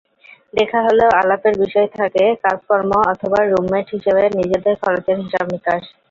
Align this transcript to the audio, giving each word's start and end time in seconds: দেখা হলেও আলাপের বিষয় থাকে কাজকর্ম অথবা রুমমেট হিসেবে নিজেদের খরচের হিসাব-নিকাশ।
দেখা 0.53 0.79
হলেও 0.81 1.09
আলাপের 1.19 1.55
বিষয় 1.63 1.87
থাকে 1.97 2.23
কাজকর্ম 2.43 2.91
অথবা 3.11 3.39
রুমমেট 3.43 3.87
হিসেবে 3.95 4.23
নিজেদের 4.39 4.75
খরচের 4.81 5.17
হিসাব-নিকাশ। 5.23 5.83